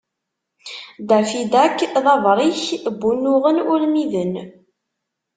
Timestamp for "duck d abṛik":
1.53-2.61